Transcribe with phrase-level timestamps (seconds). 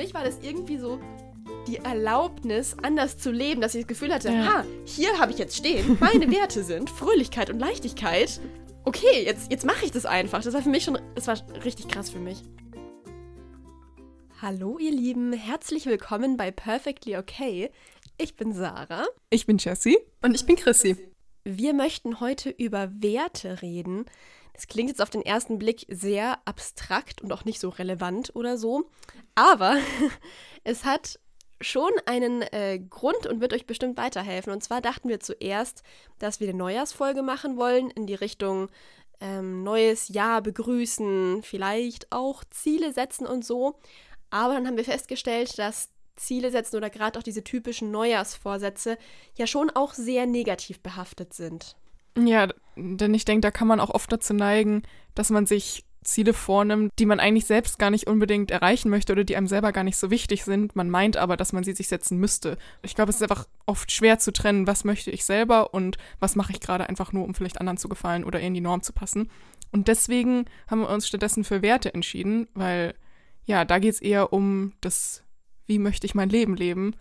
[0.00, 0.98] mich war das irgendwie so
[1.66, 4.46] die Erlaubnis, anders zu leben, dass ich das Gefühl hatte, Ja.
[4.46, 8.40] ha, hier habe ich jetzt stehen, meine Werte sind Fröhlichkeit und Leichtigkeit.
[8.84, 10.42] Okay, jetzt, jetzt mache ich das einfach.
[10.42, 12.42] Das war für mich schon, das war richtig krass für mich.
[14.40, 17.70] Hallo ihr Lieben, herzlich willkommen bei Perfectly Okay.
[18.16, 19.04] Ich bin Sarah.
[19.28, 19.98] Ich bin Jessie.
[20.22, 20.96] Und ich bin Chrissy.
[21.44, 24.06] Wir möchten heute über Werte reden.
[24.54, 28.58] Das klingt jetzt auf den ersten Blick sehr abstrakt und auch nicht so relevant oder
[28.58, 28.88] so.
[29.34, 29.76] Aber
[30.64, 31.18] es hat
[31.60, 34.52] schon einen äh, Grund und wird euch bestimmt weiterhelfen.
[34.52, 35.82] Und zwar dachten wir zuerst,
[36.18, 38.68] dass wir eine Neujahrsfolge machen wollen in die Richtung
[39.20, 43.78] ähm, neues Jahr begrüßen, vielleicht auch Ziele setzen und so.
[44.30, 48.98] Aber dann haben wir festgestellt, dass Ziele setzen oder gerade auch diese typischen Neujahrsvorsätze
[49.36, 51.76] ja schon auch sehr negativ behaftet sind.
[52.16, 54.82] Ja, denn ich denke, da kann man auch oft dazu neigen,
[55.14, 59.22] dass man sich Ziele vornimmt, die man eigentlich selbst gar nicht unbedingt erreichen möchte oder
[59.22, 60.74] die einem selber gar nicht so wichtig sind.
[60.74, 62.56] Man meint aber, dass man sie sich setzen müsste.
[62.82, 66.36] Ich glaube, es ist einfach oft schwer zu trennen, was möchte ich selber und was
[66.36, 68.94] mache ich gerade einfach nur, um vielleicht anderen zu gefallen oder in die Norm zu
[68.94, 69.30] passen.
[69.72, 72.94] Und deswegen haben wir uns stattdessen für Werte entschieden, weil
[73.44, 75.22] ja, da geht es eher um das,
[75.66, 76.94] wie möchte ich mein Leben leben.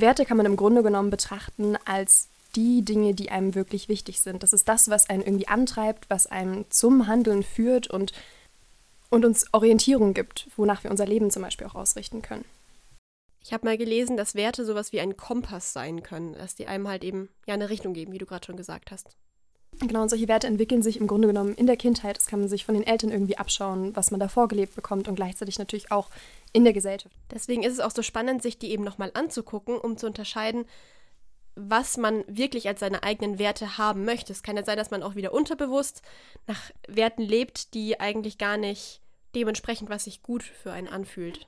[0.00, 4.42] Werte kann man im Grunde genommen betrachten als die Dinge, die einem wirklich wichtig sind.
[4.42, 8.12] Das ist das, was einen irgendwie antreibt, was einem zum Handeln führt und,
[9.10, 12.44] und uns Orientierung gibt, wonach wir unser Leben zum Beispiel auch ausrichten können.
[13.42, 16.88] Ich habe mal gelesen, dass Werte sowas wie ein Kompass sein können, dass die einem
[16.88, 19.16] halt eben ja eine Richtung geben, wie du gerade schon gesagt hast.
[19.78, 22.16] Genau, und solche Werte entwickeln sich im Grunde genommen in der Kindheit.
[22.16, 25.16] Das kann man sich von den Eltern irgendwie abschauen, was man da vorgelebt bekommt und
[25.16, 26.08] gleichzeitig natürlich auch
[26.52, 27.14] in der Gesellschaft.
[27.30, 30.64] Deswegen ist es auch so spannend, sich die eben nochmal anzugucken, um zu unterscheiden,
[31.56, 34.32] was man wirklich als seine eigenen Werte haben möchte.
[34.32, 36.02] Es kann ja sein, dass man auch wieder unterbewusst
[36.46, 39.00] nach Werten lebt, die eigentlich gar nicht
[39.34, 41.46] dementsprechend, was sich gut für einen anfühlt.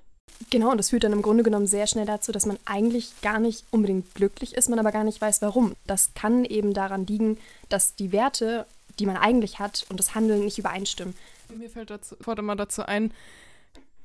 [0.50, 3.38] Genau, und das führt dann im Grunde genommen sehr schnell dazu, dass man eigentlich gar
[3.38, 5.74] nicht unbedingt glücklich ist, man aber gar nicht weiß, warum.
[5.86, 8.66] Das kann eben daran liegen, dass die Werte,
[8.98, 11.14] die man eigentlich hat, und das Handeln nicht übereinstimmen.
[11.54, 13.12] Mir fällt dazu, sofort immer dazu ein,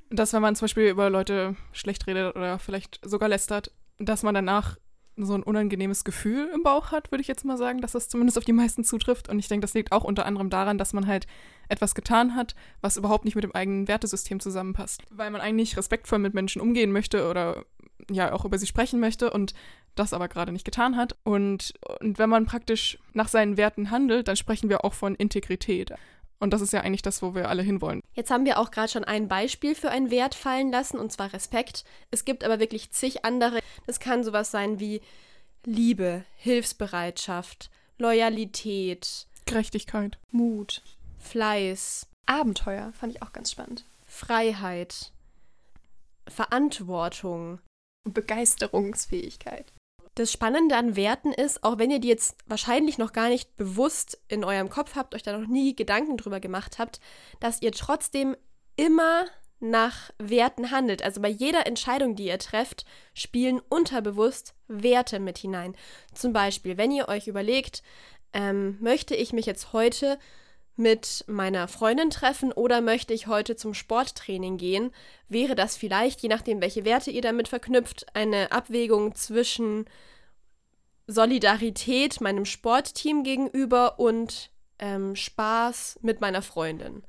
[0.09, 4.33] dass wenn man zum Beispiel über Leute schlecht redet oder vielleicht sogar lästert, dass man
[4.33, 4.77] danach
[5.17, 8.37] so ein unangenehmes Gefühl im Bauch hat, würde ich jetzt mal sagen, dass das zumindest
[8.37, 9.29] auf die meisten zutrifft.
[9.29, 11.27] Und ich denke, das liegt auch unter anderem daran, dass man halt
[11.69, 15.03] etwas getan hat, was überhaupt nicht mit dem eigenen Wertesystem zusammenpasst.
[15.09, 17.65] Weil man eigentlich respektvoll mit Menschen umgehen möchte oder
[18.09, 19.53] ja auch über sie sprechen möchte und
[19.95, 21.15] das aber gerade nicht getan hat.
[21.23, 25.93] Und, und wenn man praktisch nach seinen Werten handelt, dann sprechen wir auch von Integrität.
[26.43, 28.01] Und das ist ja eigentlich das, wo wir alle hinwollen.
[28.15, 31.31] Jetzt haben wir auch gerade schon ein Beispiel für einen Wert fallen lassen, und zwar
[31.31, 31.85] Respekt.
[32.11, 33.59] Es gibt aber wirklich zig andere.
[33.87, 34.99] Das kann sowas sein wie
[35.63, 40.17] Liebe, Hilfsbereitschaft, Loyalität, Gerechtigkeit.
[40.31, 40.81] Mut,
[41.17, 43.85] Fleiß, Abenteuer fand ich auch ganz spannend.
[44.05, 45.13] Freiheit,
[46.27, 47.59] Verantwortung.
[48.05, 49.71] Und Begeisterungsfähigkeit.
[50.15, 54.19] Das Spannende an Werten ist, auch wenn ihr die jetzt wahrscheinlich noch gar nicht bewusst
[54.27, 56.99] in eurem Kopf habt, euch da noch nie Gedanken drüber gemacht habt,
[57.39, 58.35] dass ihr trotzdem
[58.75, 59.25] immer
[59.59, 61.01] nach Werten handelt.
[61.01, 65.75] Also bei jeder Entscheidung, die ihr trefft, spielen unterbewusst Werte mit hinein.
[66.13, 67.81] Zum Beispiel, wenn ihr euch überlegt,
[68.33, 70.19] ähm, möchte ich mich jetzt heute
[70.75, 74.91] mit meiner Freundin treffen oder möchte ich heute zum Sporttraining gehen,
[75.29, 79.85] wäre das vielleicht, je nachdem, welche Werte ihr damit verknüpft, eine Abwägung zwischen
[81.05, 87.03] Solidarität meinem Sportteam gegenüber und ähm, Spaß mit meiner Freundin.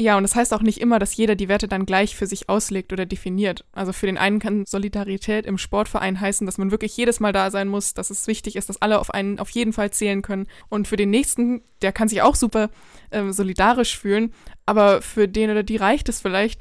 [0.00, 2.48] Ja, und das heißt auch nicht immer, dass jeder die Werte dann gleich für sich
[2.48, 3.64] auslegt oder definiert.
[3.72, 7.52] Also für den einen kann Solidarität im Sportverein heißen, dass man wirklich jedes Mal da
[7.52, 10.48] sein muss, dass es wichtig ist, dass alle auf einen auf jeden Fall zählen können.
[10.68, 12.70] Und für den nächsten, der kann sich auch super
[13.12, 14.34] ähm, solidarisch fühlen,
[14.66, 16.60] aber für den oder die reicht es vielleicht,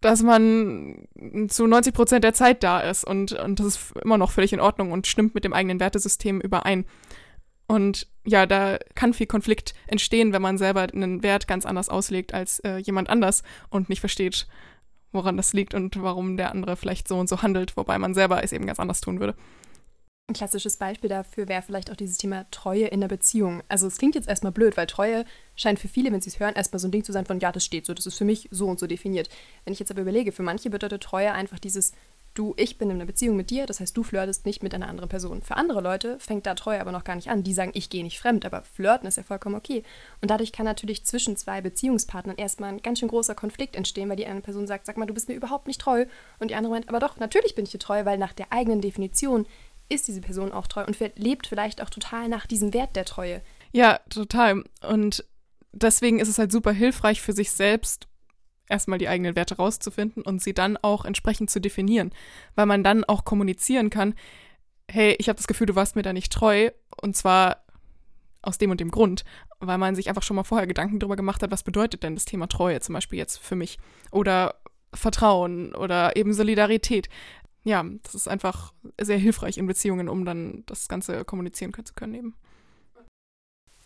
[0.00, 1.06] dass man
[1.48, 4.60] zu 90 Prozent der Zeit da ist und, und das ist immer noch völlig in
[4.60, 6.84] Ordnung und stimmt mit dem eigenen Wertesystem überein.
[7.66, 12.34] Und ja, da kann viel Konflikt entstehen, wenn man selber einen Wert ganz anders auslegt
[12.34, 14.46] als äh, jemand anders und nicht versteht,
[15.12, 18.44] woran das liegt und warum der andere vielleicht so und so handelt, wobei man selber
[18.44, 19.34] es eben ganz anders tun würde.
[20.28, 23.62] Ein klassisches Beispiel dafür wäre vielleicht auch dieses Thema Treue in der Beziehung.
[23.68, 25.24] Also es klingt jetzt erstmal blöd, weil Treue
[25.54, 27.52] scheint für viele, wenn sie es hören, erstmal so ein Ding zu sein von, ja,
[27.52, 29.28] das steht so, das ist für mich so und so definiert.
[29.64, 31.92] Wenn ich jetzt aber überlege, für manche bedeutet Treue einfach dieses,
[32.38, 34.88] du, ich bin in einer Beziehung mit dir, das heißt, du flirtest nicht mit einer
[34.88, 35.42] anderen Person.
[35.42, 37.42] Für andere Leute fängt da Treue aber noch gar nicht an.
[37.42, 39.82] Die sagen, ich gehe nicht fremd, aber flirten ist ja vollkommen okay.
[40.20, 44.16] Und dadurch kann natürlich zwischen zwei Beziehungspartnern erstmal ein ganz schön großer Konflikt entstehen, weil
[44.16, 46.06] die eine Person sagt, sag mal, du bist mir überhaupt nicht treu.
[46.38, 48.80] Und die andere meint, aber doch, natürlich bin ich dir treu, weil nach der eigenen
[48.80, 49.46] Definition
[49.88, 53.40] ist diese Person auch treu und lebt vielleicht auch total nach diesem Wert der Treue.
[53.72, 54.64] Ja, total.
[54.88, 55.24] Und
[55.72, 58.08] deswegen ist es halt super hilfreich für sich selbst,
[58.68, 62.12] erstmal die eigenen Werte rauszufinden und sie dann auch entsprechend zu definieren,
[62.54, 64.14] weil man dann auch kommunizieren kann,
[64.90, 66.70] hey, ich habe das Gefühl, du warst mir da nicht treu
[67.00, 67.64] und zwar
[68.42, 69.24] aus dem und dem Grund,
[69.58, 72.24] weil man sich einfach schon mal vorher Gedanken darüber gemacht hat, was bedeutet denn das
[72.24, 73.78] Thema Treue zum Beispiel jetzt für mich
[74.10, 74.54] oder
[74.94, 77.08] Vertrauen oder eben Solidarität.
[77.64, 82.14] Ja, das ist einfach sehr hilfreich in Beziehungen, um dann das Ganze kommunizieren zu können
[82.14, 82.34] eben.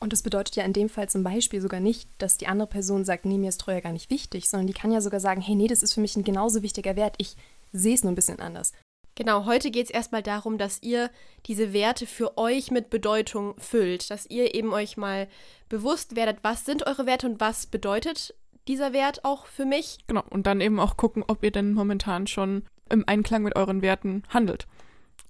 [0.03, 3.05] Und das bedeutet ja in dem Fall zum Beispiel sogar nicht, dass die andere Person
[3.05, 5.55] sagt, nee, mir ist Treue gar nicht wichtig, sondern die kann ja sogar sagen, hey,
[5.55, 7.37] nee, das ist für mich ein genauso wichtiger Wert, ich
[7.73, 8.73] sehe es nur ein bisschen anders.
[9.15, 11.11] Genau, heute geht es erstmal darum, dass ihr
[11.45, 15.29] diese Werte für euch mit Bedeutung füllt, dass ihr eben euch mal
[15.69, 18.35] bewusst werdet, was sind eure Werte und was bedeutet
[18.69, 19.99] dieser Wert auch für mich.
[20.07, 23.83] Genau, und dann eben auch gucken, ob ihr denn momentan schon im Einklang mit euren
[23.83, 24.67] Werten handelt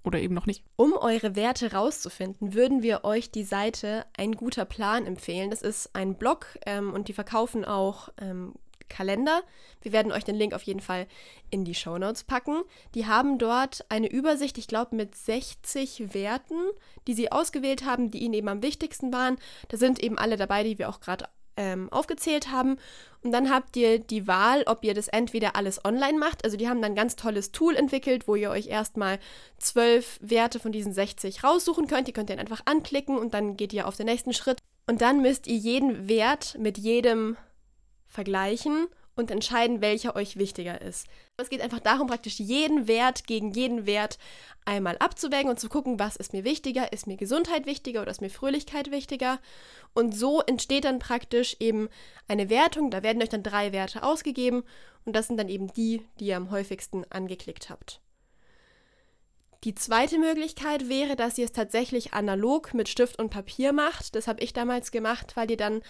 [0.04, 0.64] oder eben noch nicht.
[0.76, 5.50] Um eure Werte rauszufinden, würden wir euch die Seite Ein guter Plan empfehlen.
[5.50, 8.54] Das ist ein Blog ähm, und die verkaufen auch ähm,
[8.90, 9.42] Kalender.
[9.80, 11.06] Wir werden euch den Link auf jeden Fall
[11.48, 12.62] in die Show Notes packen.
[12.94, 16.58] Die haben dort eine Übersicht, ich glaube, mit 60 Werten,
[17.06, 19.38] die sie ausgewählt haben, die ihnen eben am wichtigsten waren.
[19.68, 21.26] Da sind eben alle dabei, die wir auch gerade
[21.56, 22.76] ähm, aufgezählt haben.
[23.22, 26.44] Und dann habt ihr die Wahl, ob ihr das entweder alles online macht.
[26.44, 29.18] Also die haben dann ein ganz tolles Tool entwickelt, wo ihr euch erstmal
[29.58, 32.08] zwölf Werte von diesen 60 raussuchen könnt.
[32.08, 34.58] Die könnt ihr einfach anklicken und dann geht ihr auf den nächsten Schritt.
[34.86, 37.36] Und dann müsst ihr jeden Wert mit jedem
[38.08, 41.06] vergleichen und entscheiden, welcher euch wichtiger ist.
[41.36, 44.18] Es geht einfach darum, praktisch jeden Wert gegen jeden Wert
[44.64, 48.20] einmal abzuwägen und zu gucken, was ist mir wichtiger, ist mir Gesundheit wichtiger oder ist
[48.20, 49.38] mir Fröhlichkeit wichtiger.
[49.94, 51.88] Und so entsteht dann praktisch eben
[52.28, 52.90] eine Wertung.
[52.90, 54.62] Da werden euch dann drei Werte ausgegeben
[55.04, 58.00] und das sind dann eben die, die ihr am häufigsten angeklickt habt.
[59.64, 64.14] Die zweite Möglichkeit wäre, dass ihr es tatsächlich analog mit Stift und Papier macht.
[64.14, 65.82] Das habe ich damals gemacht, weil ihr dann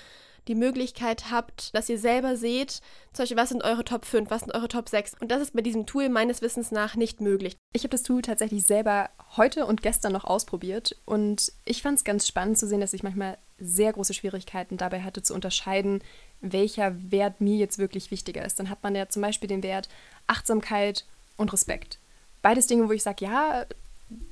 [0.48, 2.80] die Möglichkeit habt, dass ihr selber seht,
[3.12, 5.14] zum Beispiel, was sind eure Top 5, was sind eure Top 6.
[5.20, 7.56] Und das ist bei diesem Tool meines Wissens nach nicht möglich.
[7.72, 12.04] Ich habe das Tool tatsächlich selber heute und gestern noch ausprobiert und ich fand es
[12.04, 16.02] ganz spannend zu sehen, dass ich manchmal sehr große Schwierigkeiten dabei hatte zu unterscheiden,
[16.40, 18.58] welcher Wert mir jetzt wirklich wichtiger ist.
[18.58, 19.88] Dann hat man ja zum Beispiel den Wert
[20.26, 21.04] Achtsamkeit
[21.36, 21.98] und Respekt.
[22.42, 23.66] Beides Dinge, wo ich sage, ja,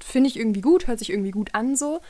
[0.01, 2.01] finde ich irgendwie gut, hört sich irgendwie gut an so.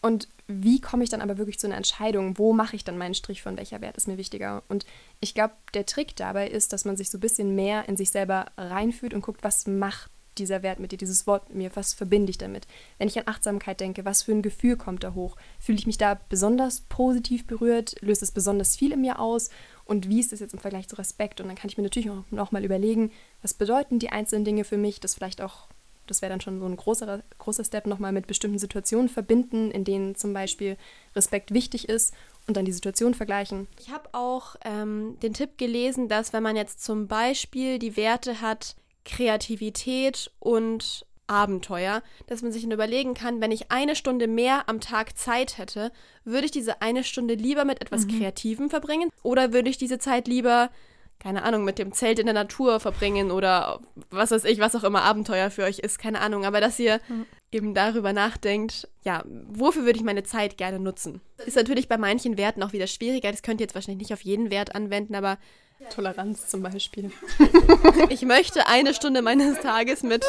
[0.00, 2.38] Und wie komme ich dann aber wirklich zu einer Entscheidung?
[2.38, 4.62] Wo mache ich dann meinen Strich von welcher Wert ist mir wichtiger?
[4.68, 4.86] Und
[5.20, 8.10] ich glaube, der Trick dabei ist, dass man sich so ein bisschen mehr in sich
[8.10, 11.94] selber reinfühlt und guckt, was macht dieser Wert mit dir, dieses Wort mit mir, was
[11.94, 12.66] verbinde ich damit?
[12.98, 15.36] Wenn ich an Achtsamkeit denke, was für ein Gefühl kommt da hoch?
[15.58, 17.96] Fühle ich mich da besonders positiv berührt?
[18.00, 19.50] Löst es besonders viel in mir aus?
[19.84, 21.40] Und wie ist das jetzt im Vergleich zu Respekt?
[21.40, 23.10] Und dann kann ich mir natürlich auch noch mal überlegen,
[23.42, 25.68] was bedeuten die einzelnen Dinge für mich, das vielleicht auch
[26.06, 29.84] das wäre dann schon so ein großer, großer Step, nochmal mit bestimmten Situationen verbinden, in
[29.84, 30.76] denen zum Beispiel
[31.14, 32.14] Respekt wichtig ist
[32.46, 33.66] und dann die Situation vergleichen.
[33.80, 38.40] Ich habe auch ähm, den Tipp gelesen, dass wenn man jetzt zum Beispiel die Werte
[38.40, 44.68] hat, Kreativität und Abenteuer, dass man sich dann überlegen kann, wenn ich eine Stunde mehr
[44.68, 45.90] am Tag Zeit hätte,
[46.24, 48.18] würde ich diese eine Stunde lieber mit etwas mhm.
[48.18, 50.70] Kreativem verbringen oder würde ich diese Zeit lieber
[51.18, 53.80] keine Ahnung, mit dem Zelt in der Natur verbringen oder
[54.10, 56.44] was weiß ich, was auch immer Abenteuer für euch ist, keine Ahnung.
[56.44, 57.26] Aber dass ihr mhm.
[57.50, 61.20] eben darüber nachdenkt, ja, wofür würde ich meine Zeit gerne nutzen?
[61.44, 63.30] Ist natürlich bei manchen Werten auch wieder schwieriger.
[63.30, 65.38] Das könnt ihr jetzt wahrscheinlich nicht auf jeden Wert anwenden, aber
[65.90, 67.10] Toleranz zum Beispiel.
[68.08, 70.24] ich möchte eine Stunde meines Tages mit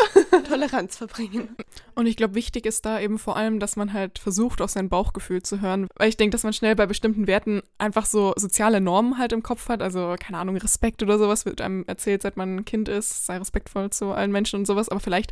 [0.47, 1.55] Toleranz verbringen.
[1.95, 4.89] Und ich glaube, wichtig ist da eben vor allem, dass man halt versucht, auf sein
[4.89, 5.87] Bauchgefühl zu hören.
[5.95, 9.43] Weil ich denke, dass man schnell bei bestimmten Werten einfach so soziale Normen halt im
[9.43, 9.81] Kopf hat.
[9.81, 13.25] Also, keine Ahnung, Respekt oder sowas wird einem erzählt, seit man ein Kind ist.
[13.25, 14.89] Sei respektvoll zu allen Menschen und sowas.
[14.89, 15.31] Aber vielleicht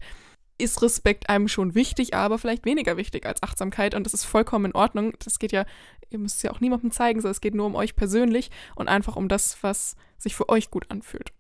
[0.57, 4.65] ist Respekt einem schon wichtig, aber vielleicht weniger wichtig als Achtsamkeit und das ist vollkommen
[4.65, 5.13] in Ordnung.
[5.23, 5.65] Das geht ja,
[6.09, 8.87] ihr müsst es ja auch niemandem zeigen, sondern es geht nur um euch persönlich und
[8.87, 11.34] einfach um das, was sich für euch gut anfühlt.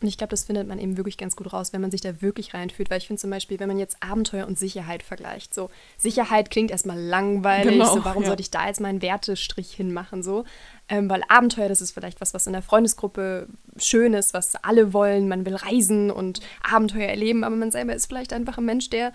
[0.00, 2.22] Und ich glaube, das findet man eben wirklich ganz gut raus, wenn man sich da
[2.22, 2.90] wirklich reinfühlt.
[2.90, 6.70] Weil ich finde zum Beispiel, wenn man jetzt Abenteuer und Sicherheit vergleicht, so Sicherheit klingt
[6.70, 8.28] erstmal langweilig, genau, so warum ja.
[8.28, 10.44] sollte ich da jetzt meinen Wertestrich hinmachen, so.
[10.88, 14.92] Ähm, weil Abenteuer, das ist vielleicht was, was in der Freundesgruppe schön ist, was alle
[14.92, 15.28] wollen.
[15.28, 19.12] Man will reisen und Abenteuer erleben, aber man selber ist vielleicht einfach ein Mensch, der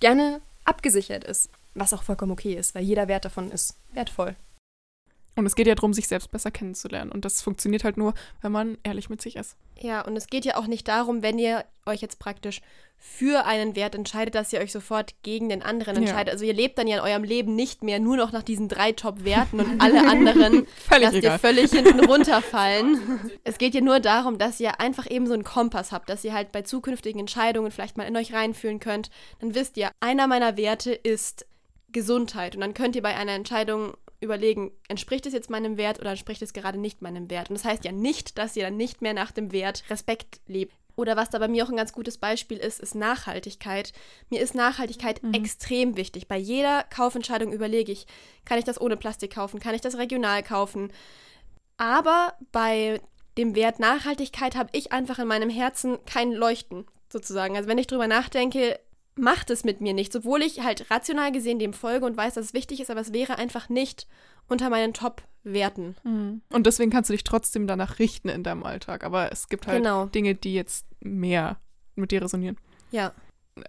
[0.00, 1.50] gerne abgesichert ist.
[1.74, 4.36] Was auch vollkommen okay ist, weil jeder Wert davon ist wertvoll.
[5.38, 7.12] Und es geht ja darum, sich selbst besser kennenzulernen.
[7.12, 9.56] Und das funktioniert halt nur, wenn man ehrlich mit sich ist.
[9.78, 12.60] Ja, und es geht ja auch nicht darum, wenn ihr euch jetzt praktisch
[12.96, 16.26] für einen Wert entscheidet, dass ihr euch sofort gegen den anderen entscheidet.
[16.26, 16.32] Ja.
[16.32, 18.90] Also ihr lebt dann ja in eurem Leben nicht mehr nur noch nach diesen drei
[18.90, 21.34] Top-Werten und alle anderen lasst egal.
[21.34, 23.20] ihr völlig hinten runterfallen.
[23.44, 26.34] es geht ja nur darum, dass ihr einfach eben so einen Kompass habt, dass ihr
[26.34, 29.10] halt bei zukünftigen Entscheidungen vielleicht mal in euch reinfühlen könnt.
[29.38, 31.46] Dann wisst ihr, einer meiner Werte ist
[31.92, 32.56] Gesundheit.
[32.56, 36.42] Und dann könnt ihr bei einer Entscheidung überlegen, entspricht es jetzt meinem Wert oder entspricht
[36.42, 37.50] es gerade nicht meinem Wert.
[37.50, 40.74] Und das heißt ja nicht, dass ihr dann nicht mehr nach dem Wert Respekt lebt.
[40.96, 43.92] Oder was da bei mir auch ein ganz gutes Beispiel ist, ist Nachhaltigkeit.
[44.30, 45.32] Mir ist Nachhaltigkeit mhm.
[45.32, 46.26] extrem wichtig.
[46.26, 48.06] Bei jeder Kaufentscheidung überlege ich,
[48.44, 49.60] kann ich das ohne Plastik kaufen?
[49.60, 50.92] Kann ich das regional kaufen?
[51.76, 53.00] Aber bei
[53.36, 57.56] dem Wert Nachhaltigkeit habe ich einfach in meinem Herzen kein Leuchten, sozusagen.
[57.56, 58.80] Also wenn ich drüber nachdenke,
[59.18, 62.46] macht es mit mir nichts, obwohl ich halt rational gesehen dem folge und weiß, dass
[62.46, 64.06] es wichtig ist, aber es wäre einfach nicht
[64.48, 65.96] unter meinen Top-Werten.
[66.04, 66.42] Mhm.
[66.50, 69.04] Und deswegen kannst du dich trotzdem danach richten in deinem Alltag.
[69.04, 70.06] Aber es gibt halt genau.
[70.06, 71.58] Dinge, die jetzt mehr
[71.94, 72.56] mit dir resonieren.
[72.90, 73.12] Ja.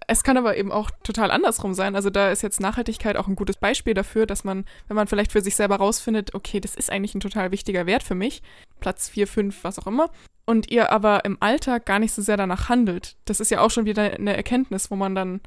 [0.08, 1.96] Es kann aber eben auch total andersrum sein.
[1.96, 5.32] Also da ist jetzt Nachhaltigkeit auch ein gutes Beispiel dafür, dass man, wenn man vielleicht
[5.32, 8.44] für sich selber rausfindet, okay, das ist eigentlich ein total wichtiger Wert für mich,
[8.80, 10.12] Platz 4, 5, was auch immer,
[10.50, 13.16] und ihr aber im Alltag gar nicht so sehr danach handelt.
[13.26, 15.42] Das ist ja auch schon wieder eine Erkenntnis, wo man dann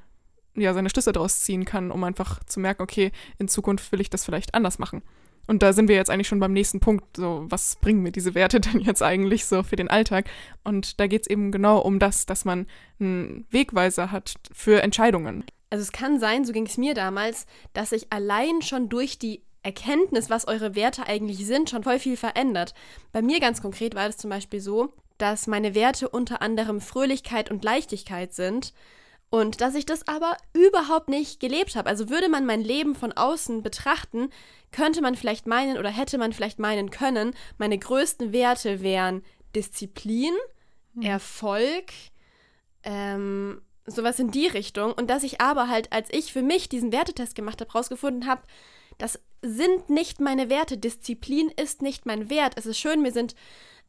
[0.55, 4.11] ja seine Schlüsse daraus ziehen kann, um einfach zu merken, okay, in Zukunft will ich
[4.11, 5.03] das vielleicht anders machen.
[5.49, 7.17] Und da sind wir jetzt eigentlich schon beim nächsten Punkt.
[7.17, 10.31] So, was bringen mir diese Werte denn jetzt eigentlich so für den Alltag?
[10.63, 12.69] Und da geht es eben genau um das, dass man
[13.01, 15.45] einen Wegweiser hat für Entscheidungen.
[15.71, 19.43] Also es kann sein, so ging es mir damals, dass sich allein schon durch die
[19.63, 22.75] Erkenntnis, was eure Werte eigentlich sind, schon voll viel verändert.
[23.13, 27.51] Bei mir ganz konkret war es zum Beispiel so, dass meine Werte unter anderem Fröhlichkeit
[27.51, 28.73] und Leichtigkeit sind.
[29.31, 31.89] Und dass ich das aber überhaupt nicht gelebt habe.
[31.89, 34.29] Also würde man mein Leben von außen betrachten,
[34.73, 39.23] könnte man vielleicht meinen oder hätte man vielleicht meinen können, meine größten Werte wären
[39.55, 40.35] Disziplin,
[40.95, 41.03] hm.
[41.03, 41.93] Erfolg,
[42.83, 44.93] ähm, sowas in die Richtung.
[44.93, 48.43] Und dass ich aber halt, als ich für mich diesen Wertetest gemacht habe, rausgefunden habe,
[48.99, 50.79] das sind nicht meine Werte.
[50.79, 52.55] Disziplin ist nicht mein Wert.
[52.57, 53.35] Es ist schön, mir sind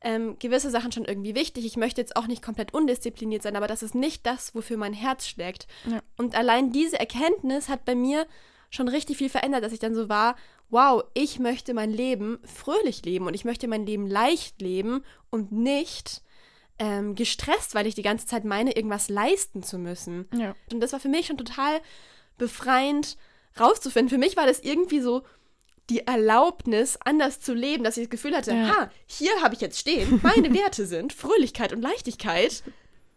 [0.02, 1.66] ähm, gewisse Sachen schon irgendwie wichtig.
[1.66, 4.94] Ich möchte jetzt auch nicht komplett undiszipliniert sein, aber das ist nicht das, wofür mein
[4.94, 5.68] Herz schlägt.
[5.90, 6.02] Ja.
[6.18, 8.28] Und allein diese Erkenntnis hat bei mir
[8.70, 10.36] schon richtig viel verändert, dass ich dann so war,
[10.70, 15.52] wow, ich möchte mein Leben fröhlich leben und ich möchte mein Leben leicht leben und
[15.52, 16.24] nicht
[16.80, 20.28] ähm, gestresst, weil ich die ganze Zeit meine, irgendwas leisten zu müssen.
[20.34, 20.56] Ja.
[20.72, 21.80] Und das war für mich schon total
[22.38, 23.18] befreiend
[23.60, 24.10] rauszufinden.
[24.10, 25.22] Für mich war das irgendwie so,
[25.90, 28.68] die Erlaubnis, anders zu leben, dass ich das Gefühl hatte, ja.
[28.70, 32.64] ha, hier habe ich jetzt stehen, meine Werte sind Fröhlichkeit und Leichtigkeit.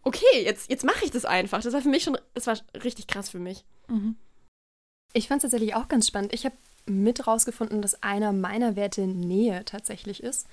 [0.02, 1.62] Okay, jetzt, jetzt mache ich das einfach.
[1.62, 3.64] Das war für mich schon, das war richtig krass für mich.
[3.88, 4.16] Mhm.
[5.12, 6.34] Ich fand es tatsächlich auch ganz spannend.
[6.34, 6.56] Ich habe
[6.86, 10.46] mit rausgefunden, dass einer meiner Werte Nähe tatsächlich ist.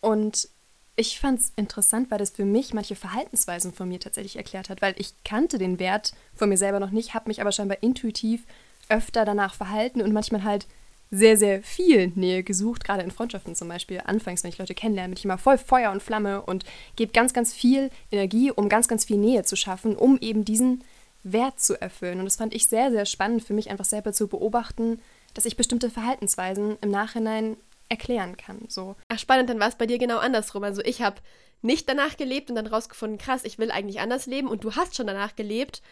[0.00, 0.48] Und
[0.96, 4.82] ich fand es interessant, weil das für mich manche Verhaltensweisen von mir tatsächlich erklärt hat,
[4.82, 8.44] weil ich kannte den Wert von mir selber noch nicht, habe mich aber scheinbar intuitiv
[8.88, 10.66] öfter danach verhalten und manchmal halt
[11.10, 14.00] sehr, sehr viel Nähe gesucht, gerade in Freundschaften zum Beispiel.
[14.04, 16.64] Anfangs, wenn ich Leute kennenlerne, bin ich immer voll Feuer und Flamme und
[16.94, 20.84] gebe ganz, ganz viel Energie, um ganz, ganz viel Nähe zu schaffen, um eben diesen
[21.22, 22.20] Wert zu erfüllen.
[22.20, 25.00] Und das fand ich sehr, sehr spannend für mich, einfach selber zu beobachten,
[25.34, 27.56] dass ich bestimmte Verhaltensweisen im Nachhinein
[27.88, 28.60] erklären kann.
[28.68, 28.94] So.
[29.08, 30.62] Ach, spannend, dann war es bei dir genau andersrum.
[30.62, 31.16] Also ich habe
[31.60, 34.96] nicht danach gelebt und dann rausgefunden, krass, ich will eigentlich anders leben und du hast
[34.96, 35.82] schon danach gelebt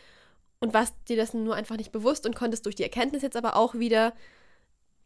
[0.60, 3.56] und warst dir dessen nur einfach nicht bewusst und konntest durch die Erkenntnis jetzt aber
[3.56, 4.12] auch wieder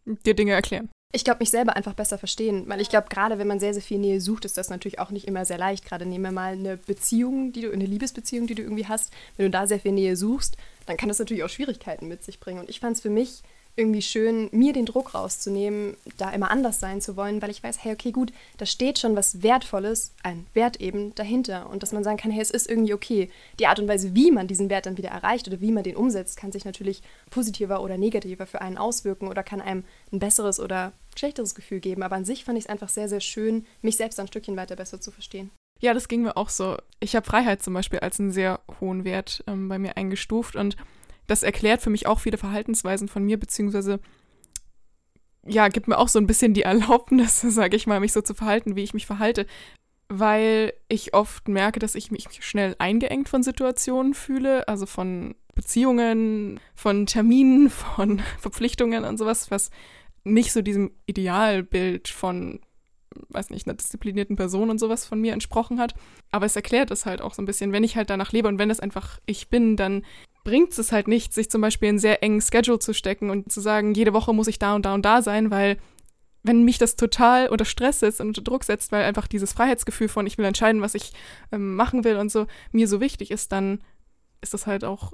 [0.04, 0.88] dir Dinge erklären.
[1.14, 3.82] Ich glaube, mich selber einfach besser verstehen, weil ich glaube, gerade wenn man sehr, sehr
[3.82, 5.84] viel Nähe sucht, ist das natürlich auch nicht immer sehr leicht.
[5.84, 9.12] Gerade nehmen wir mal eine Beziehung, die du, eine Liebesbeziehung, die du irgendwie hast.
[9.36, 10.56] Wenn du da sehr viel Nähe suchst,
[10.86, 12.60] dann kann das natürlich auch Schwierigkeiten mit sich bringen.
[12.60, 13.42] Und ich fand es für mich
[13.74, 17.82] irgendwie schön, mir den Druck rauszunehmen, da immer anders sein zu wollen, weil ich weiß,
[17.82, 22.04] hey, okay, gut, da steht schon was Wertvolles, ein Wert eben dahinter und dass man
[22.04, 23.30] sagen kann, hey, es ist irgendwie okay.
[23.58, 25.96] Die Art und Weise, wie man diesen Wert dann wieder erreicht oder wie man den
[25.96, 30.60] umsetzt, kann sich natürlich positiver oder negativer für einen auswirken oder kann einem ein besseres
[30.60, 32.02] oder schlechteres Gefühl geben.
[32.02, 34.76] Aber an sich fand ich es einfach sehr, sehr schön, mich selbst ein Stückchen weiter
[34.76, 35.50] besser zu verstehen.
[35.80, 36.76] Ja, das ging mir auch so.
[37.00, 40.76] Ich habe Freiheit zum Beispiel als einen sehr hohen Wert ähm, bei mir eingestuft und
[41.26, 44.00] das erklärt für mich auch viele Verhaltensweisen von mir, beziehungsweise
[45.46, 48.34] ja, gibt mir auch so ein bisschen die Erlaubnis, sage ich mal, mich so zu
[48.34, 49.46] verhalten, wie ich mich verhalte,
[50.08, 56.60] weil ich oft merke, dass ich mich schnell eingeengt von Situationen fühle, also von Beziehungen,
[56.74, 59.70] von Terminen, von Verpflichtungen und sowas, was
[60.24, 62.60] nicht so diesem Idealbild von,
[63.30, 65.94] weiß nicht, einer disziplinierten Person und sowas von mir entsprochen hat.
[66.30, 68.58] Aber es erklärt es halt auch so ein bisschen, wenn ich halt danach lebe und
[68.58, 70.04] wenn es einfach ich bin, dann
[70.44, 73.52] bringt es halt nicht, sich zum Beispiel in einen sehr engen Schedule zu stecken und
[73.52, 75.78] zu sagen, jede Woche muss ich da und da und da sein, weil
[76.42, 80.08] wenn mich das total unter Stress setzt und unter Druck setzt, weil einfach dieses Freiheitsgefühl
[80.08, 81.12] von, ich will entscheiden, was ich
[81.52, 83.80] ähm, machen will und so, mir so wichtig ist, dann
[84.40, 85.12] ist das halt auch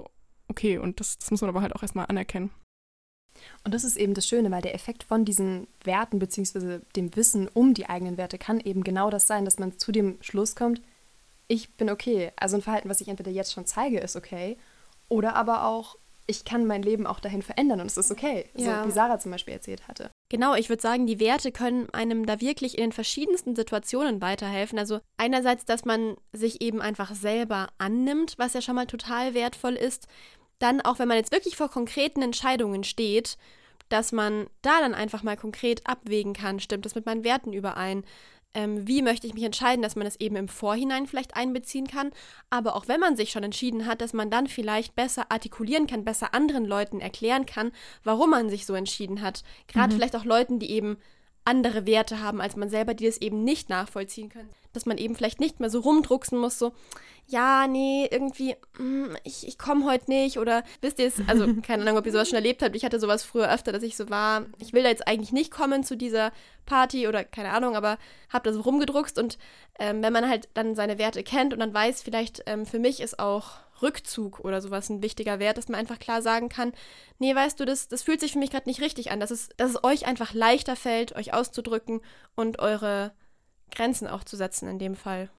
[0.48, 2.50] okay und das, das muss man aber halt auch erstmal anerkennen.
[3.62, 6.80] Und das ist eben das Schöne, weil der Effekt von diesen Werten bzw.
[6.96, 10.16] dem Wissen um die eigenen Werte kann eben genau das sein, dass man zu dem
[10.22, 10.80] Schluss kommt,
[11.46, 12.32] ich bin okay.
[12.36, 14.56] Also ein Verhalten, was ich entweder jetzt schon zeige, ist okay
[15.08, 15.96] oder aber auch,
[16.26, 18.44] ich kann mein Leben auch dahin verändern und es ist okay.
[18.54, 18.82] Ja.
[18.82, 20.10] So wie Sarah zum Beispiel erzählt hatte.
[20.28, 24.78] Genau, ich würde sagen, die Werte können einem da wirklich in den verschiedensten Situationen weiterhelfen.
[24.78, 29.74] Also einerseits, dass man sich eben einfach selber annimmt, was ja schon mal total wertvoll
[29.74, 30.06] ist.
[30.58, 33.38] Dann auch, wenn man jetzt wirklich vor konkreten Entscheidungen steht,
[33.88, 38.04] dass man da dann einfach mal konkret abwägen kann, stimmt das mit meinen Werten überein?
[38.54, 42.10] Ähm, wie möchte ich mich entscheiden, dass man das eben im Vorhinein vielleicht einbeziehen kann,
[42.50, 46.04] aber auch wenn man sich schon entschieden hat, dass man dann vielleicht besser artikulieren kann,
[46.04, 47.72] besser anderen Leuten erklären kann,
[48.04, 49.42] warum man sich so entschieden hat.
[49.66, 49.96] Gerade mhm.
[49.96, 50.98] vielleicht auch Leuten, die eben
[51.44, 54.50] andere Werte haben als man selber, die das eben nicht nachvollziehen können.
[54.78, 56.72] Dass man eben vielleicht nicht mehr so rumdrucksen muss, so,
[57.26, 61.82] ja, nee, irgendwie, mm, ich, ich komme heute nicht oder wisst ihr es, also keine
[61.82, 64.08] Ahnung, ob ihr sowas schon erlebt habt, ich hatte sowas früher öfter, dass ich so
[64.08, 66.32] war, ich will da jetzt eigentlich nicht kommen zu dieser
[66.64, 67.98] Party oder keine Ahnung, aber
[68.30, 69.36] hab da so rumgedruckst und
[69.78, 73.00] ähm, wenn man halt dann seine Werte kennt und dann weiß, vielleicht ähm, für mich
[73.00, 76.72] ist auch Rückzug oder sowas ein wichtiger Wert, dass man einfach klar sagen kann,
[77.18, 79.50] nee, weißt du, das, das fühlt sich für mich gerade nicht richtig an, dass es,
[79.56, 82.00] dass es euch einfach leichter fällt, euch auszudrücken
[82.34, 83.12] und eure
[83.70, 85.30] Grenzen auch zu setzen in dem Fall.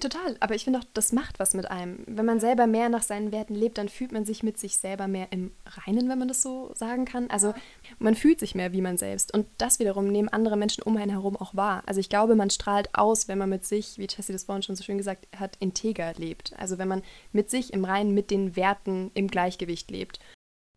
[0.00, 2.02] Total, aber ich finde auch, das macht was mit einem.
[2.06, 5.06] Wenn man selber mehr nach seinen Werten lebt, dann fühlt man sich mit sich selber
[5.06, 7.28] mehr im Reinen, wenn man das so sagen kann.
[7.28, 7.52] Also
[7.98, 9.34] man fühlt sich mehr wie man selbst.
[9.34, 11.82] Und das wiederum nehmen andere Menschen um einen herum auch wahr.
[11.84, 14.76] Also ich glaube, man strahlt aus, wenn man mit sich, wie Jessie das vorhin schon
[14.76, 16.54] so schön gesagt hat, integer lebt.
[16.58, 17.02] Also wenn man
[17.32, 20.20] mit sich im Reinen, mit den Werten im Gleichgewicht lebt.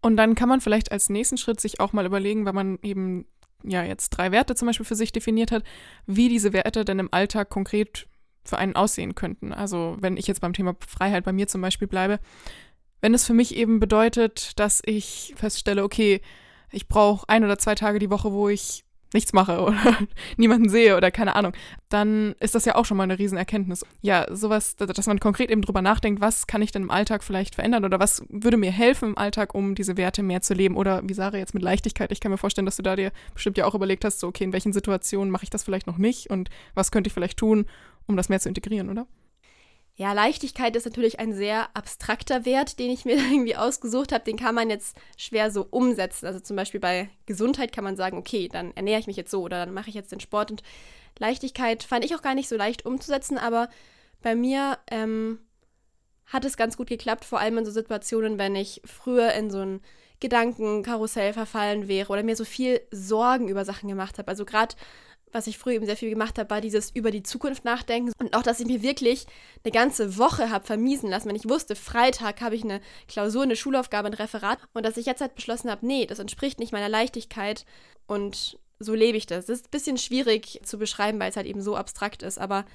[0.01, 3.25] Und dann kann man vielleicht als nächsten Schritt sich auch mal überlegen, wenn man eben
[3.63, 5.63] ja jetzt drei Werte zum Beispiel für sich definiert hat,
[6.05, 8.07] wie diese Werte denn im Alltag konkret
[8.43, 9.51] für einen aussehen könnten.
[9.51, 12.19] Also wenn ich jetzt beim Thema Freiheit bei mir zum Beispiel bleibe,
[13.01, 16.21] wenn es für mich eben bedeutet, dass ich feststelle, okay,
[16.71, 18.84] ich brauche ein oder zwei Tage die Woche, wo ich
[19.15, 19.97] nichts mache oder
[20.37, 21.53] niemanden sehe oder keine Ahnung,
[21.89, 23.83] dann ist das ja auch schon mal eine Riesenerkenntnis.
[24.01, 27.55] Ja, sowas, dass man konkret eben drüber nachdenkt, was kann ich denn im Alltag vielleicht
[27.55, 31.01] verändern oder was würde mir helfen im Alltag, um diese Werte mehr zu leben oder
[31.03, 32.11] wie Sarah jetzt mit Leichtigkeit.
[32.11, 34.43] Ich kann mir vorstellen, dass du da dir bestimmt ja auch überlegt hast, so okay,
[34.43, 37.65] in welchen Situationen mache ich das vielleicht noch nicht und was könnte ich vielleicht tun,
[38.05, 39.07] um das mehr zu integrieren, oder?
[39.97, 44.25] Ja, Leichtigkeit ist natürlich ein sehr abstrakter Wert, den ich mir irgendwie ausgesucht habe.
[44.25, 46.25] Den kann man jetzt schwer so umsetzen.
[46.25, 49.41] Also zum Beispiel bei Gesundheit kann man sagen, okay, dann ernähre ich mich jetzt so
[49.41, 50.51] oder dann mache ich jetzt den Sport.
[50.51, 50.63] Und
[51.17, 53.69] Leichtigkeit fand ich auch gar nicht so leicht umzusetzen, aber
[54.21, 55.39] bei mir ähm,
[56.25, 59.59] hat es ganz gut geklappt, vor allem in so Situationen, wenn ich früher in so
[59.59, 59.81] ein
[60.19, 64.27] Gedankenkarussell verfallen wäre oder mir so viel Sorgen über Sachen gemacht habe.
[64.27, 64.75] Also gerade
[65.35, 68.33] was ich früher eben sehr viel gemacht habe, war dieses über die Zukunft nachdenken und
[68.35, 69.27] auch, dass ich mir wirklich
[69.63, 73.57] eine ganze Woche habe vermiesen lassen, wenn ich wusste, Freitag habe ich eine Klausur, eine
[73.57, 76.89] Schulaufgabe, ein Referat und dass ich jetzt halt beschlossen habe, nee, das entspricht nicht meiner
[76.89, 77.65] Leichtigkeit
[78.07, 79.45] und so lebe ich das.
[79.45, 82.65] Das ist ein bisschen schwierig zu beschreiben, weil es halt eben so abstrakt ist, aber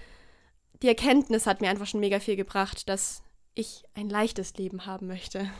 [0.83, 3.23] die Erkenntnis hat mir einfach schon mega viel gebracht, dass
[3.55, 5.51] ich ein leichtes Leben haben möchte.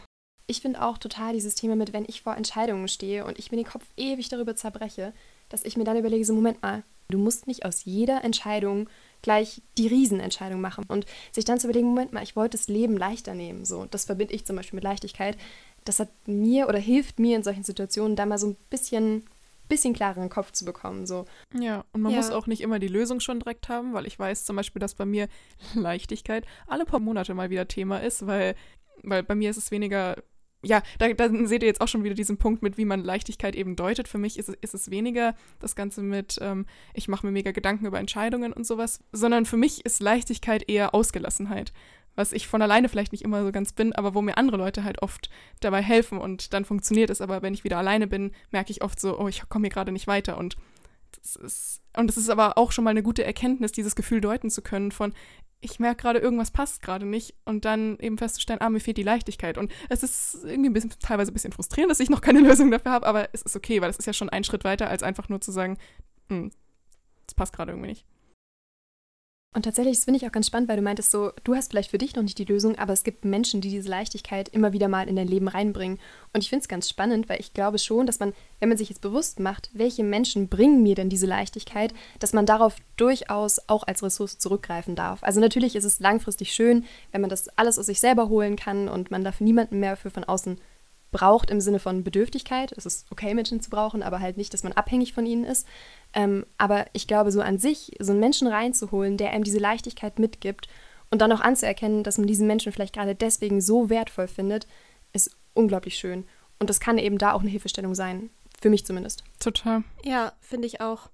[0.47, 3.57] Ich finde auch total dieses Thema mit, wenn ich vor Entscheidungen stehe und ich mir
[3.57, 5.13] den Kopf ewig darüber zerbreche,
[5.49, 8.89] dass ich mir dann überlege, so Moment mal, du musst nicht aus jeder Entscheidung
[9.23, 12.97] gleich die Riesenentscheidung machen und sich dann zu überlegen, Moment mal, ich wollte das Leben
[12.97, 15.37] leichter nehmen, so, das verbinde ich zum Beispiel mit Leichtigkeit.
[15.85, 19.25] Das hat mir oder hilft mir in solchen Situationen da mal so ein bisschen
[19.71, 21.07] bisschen klareren Kopf zu bekommen.
[21.07, 21.25] So.
[21.59, 22.19] Ja, und man ja.
[22.19, 24.95] muss auch nicht immer die Lösung schon direkt haben, weil ich weiß zum Beispiel, dass
[24.95, 25.29] bei mir
[25.75, 28.55] Leichtigkeit alle paar Monate mal wieder Thema ist, weil,
[29.03, 30.17] weil bei mir ist es weniger
[30.63, 33.55] ja, da, da, seht ihr jetzt auch schon wieder diesen Punkt mit, wie man Leichtigkeit
[33.55, 34.09] eben deutet.
[34.09, 37.53] Für mich ist es, ist es weniger das Ganze mit, ähm, ich mache mir mega
[37.53, 41.73] Gedanken über Entscheidungen und sowas, sondern für mich ist Leichtigkeit eher Ausgelassenheit.
[42.17, 44.85] Was ich von alleine vielleicht nicht immer so ganz bin, aber wo mir andere Leute
[44.85, 47.21] halt oft dabei helfen und dann funktioniert es.
[47.21, 49.93] Aber wenn ich wieder alleine bin, merke ich oft so, oh, ich komme hier gerade
[49.93, 50.57] nicht weiter und
[51.13, 54.51] das ist, und es ist aber auch schon mal eine gute Erkenntnis, dieses Gefühl deuten
[54.51, 55.13] zu können von,
[55.61, 59.03] ich merke gerade, irgendwas passt gerade nicht und dann eben festzustellen, ah, mir fehlt die
[59.03, 59.59] Leichtigkeit.
[59.59, 62.71] Und es ist irgendwie ein bisschen, teilweise ein bisschen frustrierend, dass ich noch keine Lösung
[62.71, 65.03] dafür habe, aber es ist okay, weil es ist ja schon ein Schritt weiter, als
[65.03, 65.77] einfach nur zu sagen,
[66.29, 66.51] hm,
[67.27, 68.07] das passt gerade irgendwie nicht.
[69.53, 71.91] Und tatsächlich, das finde ich auch ganz spannend, weil du meintest so, du hast vielleicht
[71.91, 74.87] für dich noch nicht die Lösung, aber es gibt Menschen, die diese Leichtigkeit immer wieder
[74.87, 75.99] mal in dein Leben reinbringen.
[76.33, 78.91] Und ich finde es ganz spannend, weil ich glaube schon, dass man, wenn man sich
[78.91, 83.83] jetzt bewusst macht, welche Menschen bringen mir denn diese Leichtigkeit, dass man darauf durchaus auch
[83.83, 85.25] als Ressource zurückgreifen darf.
[85.25, 88.89] Also natürlich ist es langfristig schön, wenn man das alles aus sich selber holen kann
[88.89, 90.61] und man dafür niemanden mehr für von außen
[91.11, 92.73] braucht im Sinne von Bedürftigkeit.
[92.73, 95.67] Es ist okay, Menschen zu brauchen, aber halt nicht, dass man abhängig von ihnen ist.
[96.13, 100.19] Ähm, aber ich glaube, so an sich, so einen Menschen reinzuholen, der einem diese Leichtigkeit
[100.19, 100.69] mitgibt
[101.11, 104.67] und dann auch anzuerkennen, dass man diesen Menschen vielleicht gerade deswegen so wertvoll findet,
[105.13, 106.25] ist unglaublich schön.
[106.59, 108.31] Und das kann eben da auch eine Hilfestellung sein.
[108.61, 109.25] Für mich zumindest.
[109.39, 109.83] Total.
[110.05, 111.09] Ja, finde ich auch.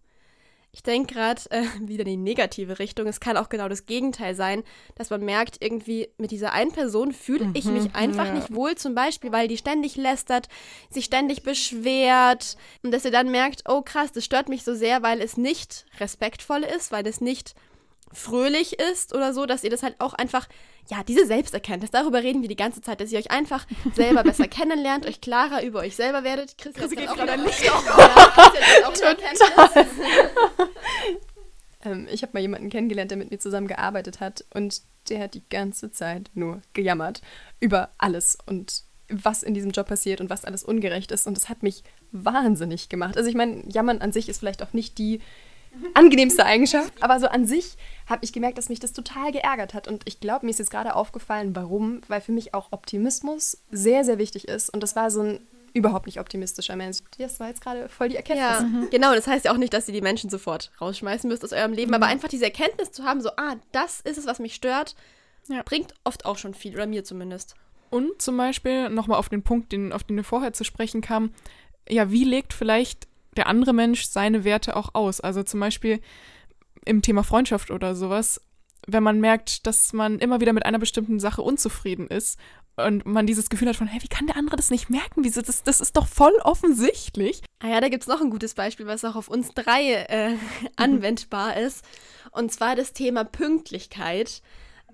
[0.76, 3.06] Ich denke gerade äh, wieder in die negative Richtung.
[3.06, 4.62] Es kann auch genau das Gegenteil sein,
[4.94, 8.34] dass man merkt, irgendwie mit dieser einen Person fühle ich mich einfach ja.
[8.34, 10.48] nicht wohl, zum Beispiel, weil die ständig lästert,
[10.90, 15.02] sich ständig beschwert und dass ihr dann merkt, oh krass, das stört mich so sehr,
[15.02, 17.54] weil es nicht respektvoll ist, weil es nicht
[18.12, 20.48] fröhlich ist oder so, dass ihr das halt auch einfach,
[20.88, 24.48] ja, diese Selbsterkenntnis, darüber reden wir die ganze Zeit, dass ihr euch einfach selber besser
[24.48, 26.56] kennenlernt, euch klarer über euch selber werdet.
[26.58, 29.40] Chris, Chris geht auch gerade ein Licht Ja, Erkenntnis.
[31.84, 35.34] Ähm, ich habe mal jemanden kennengelernt, der mit mir zusammen gearbeitet hat und der hat
[35.34, 37.20] die ganze Zeit nur gejammert
[37.60, 41.26] über alles und was in diesem Job passiert und was alles ungerecht ist.
[41.26, 43.16] Und das hat mich wahnsinnig gemacht.
[43.16, 45.20] Also ich meine, jammern an sich ist vielleicht auch nicht die
[45.94, 49.88] angenehmste Eigenschaft, aber so an sich habe ich gemerkt, dass mich das total geärgert hat.
[49.88, 54.04] Und ich glaube, mir ist jetzt gerade aufgefallen, warum, weil für mich auch Optimismus sehr,
[54.04, 54.70] sehr wichtig ist.
[54.72, 55.40] Und das war so ein
[55.74, 56.98] überhaupt nicht optimistischer Mensch.
[57.18, 58.46] Das war jetzt gerade voll die Erkenntnis.
[58.48, 59.14] Ja, genau.
[59.14, 61.92] Das heißt ja auch nicht, dass ihr die Menschen sofort rausschmeißen müsst aus eurem Leben,
[61.92, 64.94] aber einfach diese Erkenntnis zu haben, so, ah, das ist es, was mich stört,
[65.48, 65.62] Ja.
[65.64, 67.56] bringt oft auch schon viel, oder mir zumindest.
[67.90, 71.34] Und zum Beispiel nochmal auf den Punkt, den, auf den wir vorher zu sprechen kamen,
[71.88, 73.06] ja, wie legt vielleicht
[73.37, 75.20] der andere Mensch seine Werte auch aus?
[75.20, 76.01] Also zum Beispiel
[76.85, 78.40] im Thema Freundschaft oder sowas,
[78.87, 82.38] wenn man merkt, dass man immer wieder mit einer bestimmten Sache unzufrieden ist
[82.77, 85.25] und man dieses Gefühl hat von, hey, wie kann der andere das nicht merken?
[85.25, 87.42] Wieso, das, das ist doch voll offensichtlich.
[87.61, 90.37] Ah ja, da gibt es noch ein gutes Beispiel, was auch auf uns drei äh,
[90.77, 91.85] anwendbar ist.
[92.33, 94.42] Und zwar das Thema Pünktlichkeit.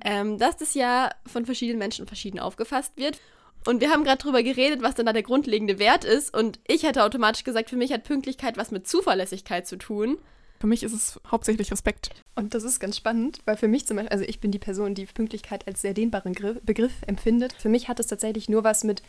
[0.05, 3.21] Ähm, dass das ja von verschiedenen Menschen verschieden aufgefasst wird.
[3.66, 6.37] Und wir haben gerade drüber geredet, was denn da der grundlegende Wert ist.
[6.37, 10.18] Und ich hätte automatisch gesagt, für mich hat Pünktlichkeit was mit Zuverlässigkeit zu tun.
[10.61, 12.11] Für mich ist es hauptsächlich Respekt.
[12.37, 14.94] Und das ist ganz spannend, weil für mich zum Beispiel, also ich bin die Person,
[14.94, 17.53] die Pünktlichkeit als sehr dehnbaren Gri- Begriff empfindet.
[17.53, 19.03] Für mich hat es tatsächlich nur was mit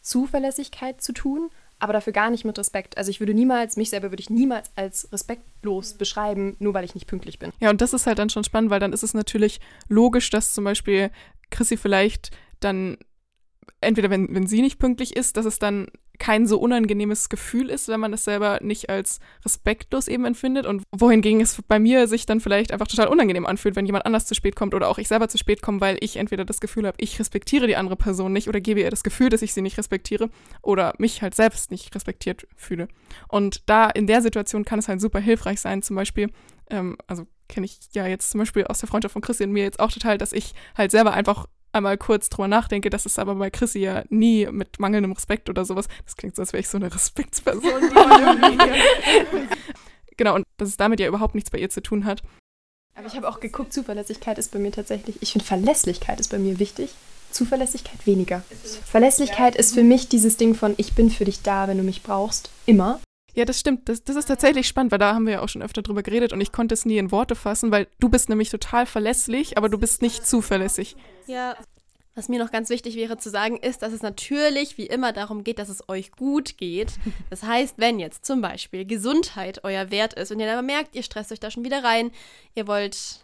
[0.00, 2.96] Zuverlässigkeit zu tun, aber dafür gar nicht mit Respekt.
[2.96, 6.94] Also ich würde niemals, mich selber würde ich niemals als respektlos beschreiben, nur weil ich
[6.94, 7.52] nicht pünktlich bin.
[7.60, 10.54] Ja, und das ist halt dann schon spannend, weil dann ist es natürlich logisch, dass
[10.54, 11.10] zum Beispiel
[11.50, 12.96] Chrissy vielleicht dann,
[13.84, 15.86] entweder wenn, wenn sie nicht pünktlich ist, dass es dann
[16.18, 20.66] kein so unangenehmes Gefühl ist, wenn man es selber nicht als respektlos eben empfindet.
[20.66, 24.26] Und wohingegen es bei mir sich dann vielleicht einfach total unangenehm anfühlt, wenn jemand anders
[24.26, 26.86] zu spät kommt oder auch ich selber zu spät komme, weil ich entweder das Gefühl
[26.86, 29.62] habe, ich respektiere die andere Person nicht oder gebe ihr das Gefühl, dass ich sie
[29.62, 30.30] nicht respektiere
[30.62, 32.88] oder mich halt selbst nicht respektiert fühle.
[33.28, 36.30] Und da in der Situation kann es halt super hilfreich sein, zum Beispiel,
[36.70, 39.64] ähm, also kenne ich ja jetzt zum Beispiel aus der Freundschaft von Chrissy und mir
[39.64, 43.34] jetzt auch total, dass ich halt selber einfach einmal kurz drüber nachdenke, das ist aber
[43.34, 45.86] bei Chrissy ja nie mit mangelndem Respekt oder sowas.
[46.04, 47.62] Das klingt so, als wäre ich so eine Respektsperson.
[50.16, 52.22] Genau, und dass es damit ja überhaupt nichts bei ihr zu tun hat.
[52.94, 56.38] Aber ich habe auch geguckt, Zuverlässigkeit ist bei mir tatsächlich, ich finde Verlässlichkeit ist bei
[56.38, 56.94] mir wichtig.
[57.30, 58.44] Zuverlässigkeit weniger.
[58.84, 62.04] Verlässlichkeit ist für mich dieses Ding von, ich bin für dich da, wenn du mich
[62.04, 62.50] brauchst.
[62.64, 63.00] Immer.
[63.34, 63.88] Ja, das stimmt.
[63.88, 66.32] Das, das ist tatsächlich spannend, weil da haben wir ja auch schon öfter drüber geredet
[66.32, 69.68] und ich konnte es nie in Worte fassen, weil du bist nämlich total verlässlich, aber
[69.68, 70.96] du bist nicht zuverlässig.
[71.26, 71.56] Ja.
[72.16, 75.42] Was mir noch ganz wichtig wäre zu sagen, ist, dass es natürlich wie immer darum
[75.42, 76.92] geht, dass es euch gut geht.
[77.28, 81.02] Das heißt, wenn jetzt zum Beispiel Gesundheit euer Wert ist und ihr dann merkt, ihr
[81.02, 82.12] stresst euch da schon wieder rein,
[82.54, 83.23] ihr wollt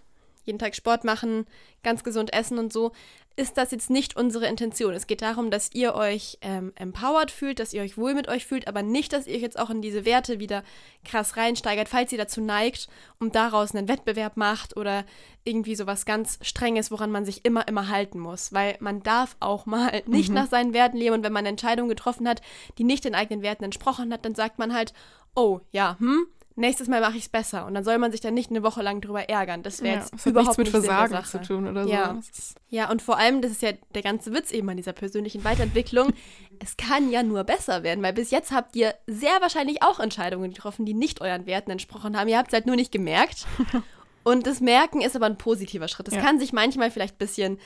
[0.50, 1.46] jeden Tag Sport machen,
[1.82, 2.92] ganz gesund essen und so,
[3.36, 4.92] ist das jetzt nicht unsere Intention.
[4.92, 8.44] Es geht darum, dass ihr euch ähm, empowered fühlt, dass ihr euch wohl mit euch
[8.44, 10.62] fühlt, aber nicht, dass ihr euch jetzt auch in diese Werte wieder
[11.04, 15.04] krass reinsteigert, falls ihr dazu neigt und daraus einen Wettbewerb macht oder
[15.44, 18.52] irgendwie sowas ganz Strenges, woran man sich immer, immer halten muss.
[18.52, 21.88] Weil man darf auch mal nicht nach seinen Werten leben und wenn man eine Entscheidung
[21.88, 22.42] getroffen hat,
[22.76, 24.92] die nicht den eigenen Werten entsprochen hat, dann sagt man halt,
[25.34, 26.26] oh ja, hm,
[26.60, 27.66] nächstes Mal mache ich es besser.
[27.66, 29.62] Und dann soll man sich dann nicht eine Woche lang drüber ärgern.
[29.62, 31.30] Das wäre Ja, jetzt hat überhaupt nichts mit Versagen Sache.
[31.30, 31.90] zu tun oder so.
[31.90, 32.12] Ja.
[32.14, 36.12] Das und vor allem, das ist ja der ganze Witz eben an dieser persönlichen Weiterentwicklung,
[36.60, 40.52] es kann ja nur besser werden, weil bis jetzt habt ihr sehr wahrscheinlich auch Entscheidungen
[40.52, 42.28] getroffen, die nicht euren Werten entsprochen haben.
[42.28, 43.46] Ihr habt es halt nur nicht gemerkt.
[44.22, 46.08] Und das Merken ist aber ein positiver Schritt.
[46.08, 46.20] Es Ja.
[46.20, 47.58] kann sich manchmal vielleicht ein bisschen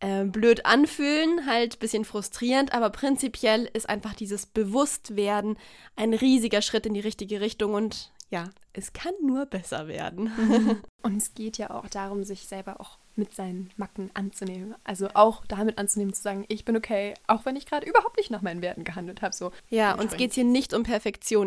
[0.00, 5.56] äh, blöd anfühlen, halt ein bisschen frustrierend, aber prinzipiell ist einfach dieses Bewusstwerden
[5.96, 10.82] ein riesiger Schritt in die richtige Richtung und ja, es kann nur besser werden.
[11.02, 14.74] Und es geht ja auch darum, sich selber auch mit seinen Macken anzunehmen.
[14.82, 18.32] Also auch damit anzunehmen, zu sagen, ich bin okay, auch wenn ich gerade überhaupt nicht
[18.32, 19.32] nach meinen Werten gehandelt habe.
[19.32, 19.52] So.
[19.70, 21.46] Ja, uns geht es hier nicht um Perfektion.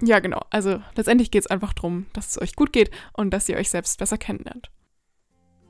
[0.00, 0.40] Ja, genau.
[0.48, 3.68] Also letztendlich geht es einfach darum, dass es euch gut geht und dass ihr euch
[3.68, 4.70] selbst besser kennenlernt.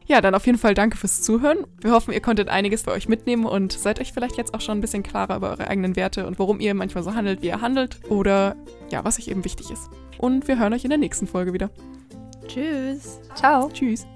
[0.07, 1.67] Ja, dann auf jeden Fall danke fürs Zuhören.
[1.81, 4.79] Wir hoffen, ihr konntet einiges bei euch mitnehmen und seid euch vielleicht jetzt auch schon
[4.79, 7.61] ein bisschen klarer über eure eigenen Werte und warum ihr manchmal so handelt, wie ihr
[7.61, 8.55] handelt oder
[8.91, 9.91] ja, was euch eben wichtig ist.
[10.23, 11.69] Und wir hören euch in der nächsten Folge wieder.
[12.47, 13.19] Tschüss.
[13.35, 13.69] Ciao.
[13.73, 14.07] Tschüss.